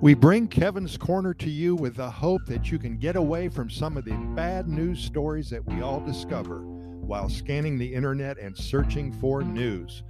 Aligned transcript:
We 0.00 0.12
bring 0.14 0.48
Kevin's 0.48 0.96
Corner 0.96 1.32
to 1.34 1.48
you 1.48 1.76
with 1.76 1.96
the 1.96 2.10
hope 2.10 2.44
that 2.46 2.70
you 2.70 2.78
can 2.78 2.98
get 2.98 3.16
away 3.16 3.48
from 3.48 3.70
some 3.70 3.96
of 3.96 4.04
the 4.04 4.16
bad 4.34 4.68
news 4.68 4.98
stories 5.02 5.48
that 5.50 5.64
we 5.64 5.82
all 5.82 6.00
discover 6.00 6.62
while 6.62 7.28
scanning 7.28 7.78
the 7.78 7.94
internet 7.94 8.38
and 8.38 8.56
searching 8.56 9.12
for 9.12 9.42
news. 9.42 10.02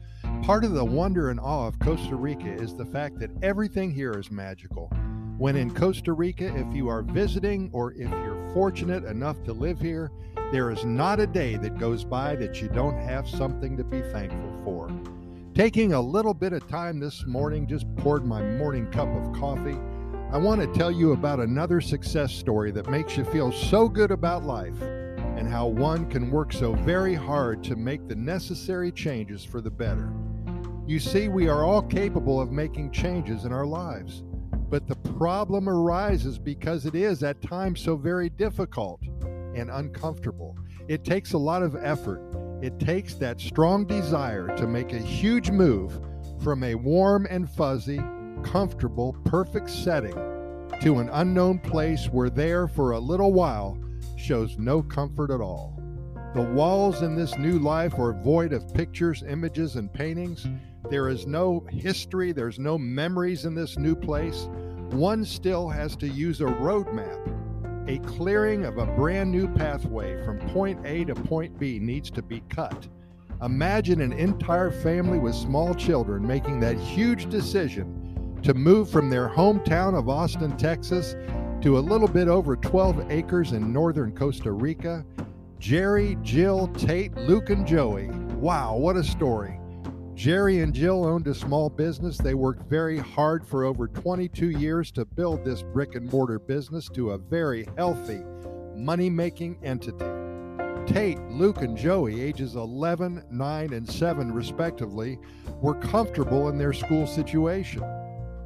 Part 0.43 0.65
of 0.65 0.73
the 0.73 0.85
wonder 0.85 1.31
and 1.31 1.39
awe 1.39 1.69
of 1.69 1.79
Costa 1.79 2.17
Rica 2.17 2.51
is 2.51 2.75
the 2.75 2.87
fact 2.87 3.19
that 3.21 3.31
everything 3.43 3.93
here 3.93 4.13
is 4.13 4.31
magical. 4.31 4.89
When 5.37 5.55
in 5.55 5.73
Costa 5.73 6.13
Rica, 6.13 6.47
if 6.57 6.75
you 6.75 6.89
are 6.89 7.03
visiting 7.03 7.71
or 7.73 7.93
if 7.93 8.09
you're 8.09 8.51
fortunate 8.55 9.05
enough 9.05 9.43
to 9.45 9.53
live 9.53 9.81
here, 9.81 10.11
there 10.51 10.71
is 10.71 10.85
not 10.85 11.21
a 11.21 11.27
day 11.27 11.57
that 11.57 11.79
goes 11.79 12.05
by 12.05 12.37
that 12.37 12.61
you 12.61 12.69
don't 12.69 12.99
have 12.99 13.29
something 13.29 13.77
to 13.77 13.85
be 13.85 14.01
thankful 14.01 14.61
for. 14.65 14.89
Taking 15.55 15.93
a 15.93 16.01
little 16.01 16.35
bit 16.35 16.53
of 16.53 16.67
time 16.67 16.99
this 16.99 17.27
morning, 17.27 17.69
just 17.69 17.87
poured 17.95 18.27
my 18.27 18.43
morning 18.43 18.91
cup 18.91 19.07
of 19.07 19.33
coffee. 19.33 19.79
I 20.33 20.37
want 20.37 20.61
to 20.61 20.67
tell 20.77 20.91
you 20.91 21.13
about 21.13 21.39
another 21.39 21.81
success 21.81 22.33
story 22.33 22.73
that 22.73 22.91
makes 22.91 23.17
you 23.17 23.25
feel 23.25 23.53
so 23.53 23.89
good 23.89 24.11
about 24.11 24.43
life 24.43 24.83
and 24.83 25.49
how 25.49 25.69
one 25.69 26.11
can 26.11 26.29
work 26.29 26.53
so 26.53 26.73
very 26.73 27.15
hard 27.15 27.63
to 27.65 27.77
make 27.77 28.09
the 28.09 28.17
necessary 28.17 28.91
changes 28.91 29.45
for 29.45 29.61
the 29.61 29.71
better. 29.71 30.13
You 30.89 30.99
see, 30.99 31.29
we 31.29 31.47
are 31.47 31.65
all 31.65 31.83
capable 31.83 32.41
of 32.41 32.51
making 32.51 32.91
changes 32.91 33.45
in 33.45 33.53
our 33.53 33.65
lives, 33.65 34.25
but 34.69 34.89
the 34.89 34.97
problem 34.97 35.69
arises 35.69 36.37
because 36.37 36.85
it 36.85 36.97
is 36.97 37.23
at 37.23 37.41
times 37.41 37.81
so 37.81 37.97
very 37.97 38.29
difficult 38.29 39.01
and 39.55 39.71
uncomfortable. 39.71 40.57
It 40.89 41.05
takes 41.05 41.33
a 41.33 41.39
lot 41.39 41.63
of 41.63 41.77
effort. 41.77 42.21
It 42.65 42.81
takes 42.81 43.13
that 43.17 43.43
strong 43.43 43.85
desire 43.85 44.47
to 44.57 44.67
make 44.67 44.95
a 44.95 44.99
huge 44.99 45.51
move 45.51 46.01
from 46.43 46.65
a 46.65 46.75
warm 46.75 47.27
and 47.29 47.47
fuzzy, 47.47 48.01
comfortable, 48.43 49.15
perfect 49.27 49.69
setting 49.69 50.15
to 50.81 50.99
an 50.99 51.11
unknown 51.13 51.59
place 51.59 52.07
where 52.07 52.31
there 52.31 52.67
for 52.67 52.93
a 52.93 52.99
little 52.99 53.35
while 53.35 53.79
shows 54.17 54.57
no 54.57 54.83
comfort 54.83 55.31
at 55.31 55.43
all. 55.43 55.79
The 56.35 56.41
walls 56.41 57.03
in 57.03 57.15
this 57.15 57.37
new 57.37 57.59
life 57.59 57.99
are 57.99 58.15
void 58.15 58.55
of 58.55 58.73
pictures, 58.73 59.23
images, 59.29 59.77
and 59.77 59.93
paintings. 59.93 60.47
There 60.89 61.11
is 61.11 61.27
no 61.27 61.67
history, 61.69 62.33
there's 62.33 62.59
no 62.59 62.79
memories 62.79 63.45
in 63.45 63.55
this 63.55 63.77
new 63.77 63.95
place. 63.95 64.49
One 64.89 65.27
still 65.27 65.69
has 65.69 65.97
to 65.97 66.09
use 66.09 66.41
a 66.41 66.47
road 66.47 66.91
map. 66.95 67.34
A 67.87 67.99
clearing 67.99 68.65
of 68.65 68.79
a 68.79 68.87
brand 68.87 69.31
new 69.31 69.47
pathway 69.47 70.25
from 70.25 70.39
point 70.49 70.81
A 70.87 71.05
to 71.05 71.15
point 71.15 71.59
B 71.59 71.79
needs 71.79 72.11
to 72.13 72.23
be 72.23 72.43
cut. 72.49 72.89
Imagine 73.43 74.01
an 74.01 74.15
entire 74.15 74.71
family 74.71 75.19
with 75.19 75.35
small 75.35 75.75
children 75.75 76.27
making 76.27 76.61
that 76.61 76.79
huge 76.79 77.29
decision 77.29 78.39
to 78.43 78.55
move 78.55 78.89
from 78.89 79.11
their 79.11 79.29
hometown 79.29 79.99
of 79.99 80.09
Austin, 80.09 80.57
Texas, 80.57 81.15
to 81.61 81.77
a 81.77 81.81
little 81.81 82.09
bit 82.09 82.27
over 82.27 82.57
12 82.57 83.11
acres 83.11 83.53
in 83.53 83.71
northern 83.71 84.15
Costa 84.15 84.51
Rica. 84.51 85.05
Jerry, 85.59 86.17
Jill, 86.23 86.69
Tate, 86.69 87.15
Luke, 87.17 87.51
and 87.51 87.67
Joey. 87.67 88.09
Wow, 88.37 88.77
what 88.77 88.97
a 88.97 89.05
story. 89.05 89.61
Jerry 90.25 90.61
and 90.61 90.73
Jill 90.73 91.05
owned 91.05 91.27
a 91.27 91.35
small 91.35 91.69
business. 91.69 92.17
They 92.17 92.33
worked 92.33 92.63
very 92.71 92.97
hard 92.97 93.47
for 93.47 93.63
over 93.63 93.87
22 93.87 94.53
years 94.53 94.91
to 94.93 95.05
build 95.05 95.45
this 95.45 95.63
brick 95.63 95.97
and 95.97 96.11
mortar 96.11 96.39
business 96.39 96.89
to 96.95 97.11
a 97.11 97.19
very 97.19 97.69
healthy, 97.77 98.23
money 98.75 99.11
making 99.11 99.59
entity. 99.63 100.07
Tate, 100.91 101.21
Luke, 101.29 101.61
and 101.61 101.77
Joey, 101.77 102.23
ages 102.23 102.55
11, 102.55 103.23
9, 103.31 103.73
and 103.75 103.87
7 103.87 104.33
respectively, 104.33 105.19
were 105.61 105.75
comfortable 105.75 106.49
in 106.49 106.57
their 106.57 106.73
school 106.73 107.07
situation. 107.07 107.83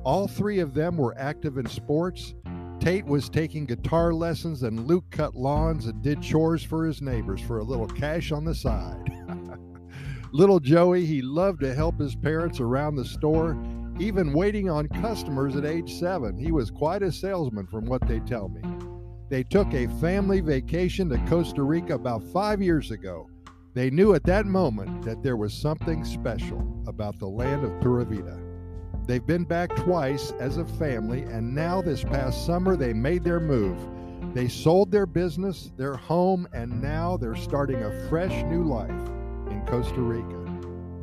All 0.02 0.26
three 0.26 0.58
of 0.58 0.74
them 0.74 0.96
were 0.96 1.16
active 1.16 1.58
in 1.58 1.66
sports 1.66 2.34
Tate 2.80 3.06
was 3.06 3.28
taking 3.28 3.66
guitar 3.66 4.14
lessons, 4.14 4.62
and 4.62 4.86
Luke 4.86 5.04
cut 5.10 5.34
lawns 5.34 5.86
and 5.86 6.00
did 6.00 6.22
chores 6.22 6.62
for 6.62 6.86
his 6.86 7.02
neighbors 7.02 7.40
for 7.40 7.58
a 7.58 7.64
little 7.64 7.88
cash 7.88 8.30
on 8.30 8.44
the 8.44 8.54
side. 8.54 9.17
Little 10.32 10.60
Joey, 10.60 11.06
he 11.06 11.22
loved 11.22 11.60
to 11.60 11.74
help 11.74 11.98
his 11.98 12.14
parents 12.14 12.60
around 12.60 12.96
the 12.96 13.04
store, 13.04 13.56
even 13.98 14.32
waiting 14.32 14.68
on 14.68 14.88
customers 14.88 15.56
at 15.56 15.64
age 15.64 15.94
seven. 15.98 16.38
He 16.38 16.52
was 16.52 16.70
quite 16.70 17.02
a 17.02 17.10
salesman, 17.10 17.66
from 17.66 17.86
what 17.86 18.06
they 18.06 18.20
tell 18.20 18.48
me. 18.48 18.60
They 19.28 19.42
took 19.42 19.72
a 19.74 19.88
family 20.00 20.40
vacation 20.40 21.08
to 21.10 21.18
Costa 21.26 21.62
Rica 21.62 21.94
about 21.94 22.22
five 22.22 22.62
years 22.62 22.90
ago. 22.90 23.28
They 23.74 23.90
knew 23.90 24.14
at 24.14 24.24
that 24.24 24.46
moment 24.46 25.02
that 25.02 25.22
there 25.22 25.36
was 25.36 25.52
something 25.52 26.04
special 26.04 26.82
about 26.86 27.18
the 27.18 27.28
land 27.28 27.64
of 27.64 27.80
Pura 27.80 28.04
Vida. 28.04 28.38
They've 29.06 29.26
been 29.26 29.44
back 29.44 29.74
twice 29.76 30.32
as 30.38 30.58
a 30.58 30.64
family, 30.64 31.22
and 31.22 31.54
now 31.54 31.80
this 31.80 32.04
past 32.04 32.44
summer 32.44 32.76
they 32.76 32.92
made 32.92 33.24
their 33.24 33.40
move. 33.40 33.78
They 34.34 34.48
sold 34.48 34.90
their 34.90 35.06
business, 35.06 35.70
their 35.76 35.96
home, 35.96 36.46
and 36.52 36.82
now 36.82 37.16
they're 37.16 37.36
starting 37.36 37.82
a 37.82 38.08
fresh 38.08 38.42
new 38.44 38.64
life 38.64 38.92
in 39.50 39.64
Costa 39.66 40.00
Rica. 40.00 40.48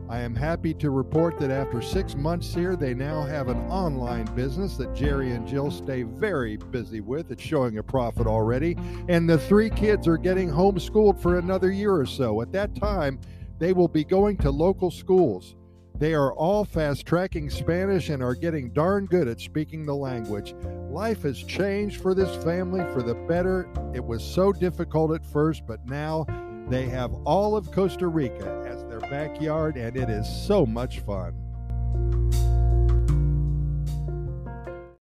I 0.07 0.19
am 0.19 0.35
happy 0.35 0.73
to 0.75 0.91
report 0.91 1.39
that 1.39 1.49
after 1.49 1.81
six 1.81 2.15
months 2.15 2.53
here, 2.53 2.75
they 2.75 2.93
now 2.93 3.23
have 3.23 3.47
an 3.47 3.57
online 3.71 4.25
business 4.35 4.77
that 4.77 4.93
Jerry 4.93 5.31
and 5.31 5.47
Jill 5.47 5.71
stay 5.71 6.03
very 6.03 6.57
busy 6.57 7.01
with. 7.01 7.31
It's 7.31 7.41
showing 7.41 7.79
a 7.79 7.83
profit 7.83 8.27
already, 8.27 8.77
and 9.09 9.27
the 9.27 9.39
three 9.39 9.71
kids 9.71 10.07
are 10.07 10.17
getting 10.17 10.49
homeschooled 10.49 11.19
for 11.19 11.39
another 11.39 11.71
year 11.71 11.95
or 11.95 12.05
so. 12.05 12.41
At 12.43 12.51
that 12.51 12.75
time, 12.75 13.19
they 13.57 13.73
will 13.73 13.87
be 13.87 14.03
going 14.03 14.37
to 14.37 14.51
local 14.51 14.91
schools. 14.91 15.55
They 15.97 16.13
are 16.13 16.33
all 16.33 16.65
fast 16.65 17.05
tracking 17.05 17.49
Spanish 17.49 18.09
and 18.09 18.21
are 18.21 18.35
getting 18.35 18.71
darn 18.71 19.05
good 19.05 19.29
at 19.29 19.39
speaking 19.39 19.85
the 19.85 19.95
language. 19.95 20.53
Life 20.89 21.23
has 21.23 21.41
changed 21.41 22.01
for 22.01 22.13
this 22.13 22.43
family 22.43 22.81
for 22.93 23.01
the 23.01 23.15
better. 23.15 23.69
It 23.93 24.03
was 24.03 24.21
so 24.21 24.51
difficult 24.51 25.15
at 25.15 25.25
first, 25.25 25.65
but 25.65 25.85
now 25.87 26.25
they 26.69 26.87
have 26.87 27.13
all 27.25 27.55
of 27.55 27.71
Costa 27.71 28.07
Rica 28.07 28.63
as 28.67 28.83
their 28.85 28.99
backyard, 29.01 29.77
and 29.77 29.95
it 29.95 30.09
is 30.09 30.27
so 30.27 30.65
much 30.65 30.99
fun. 30.99 31.33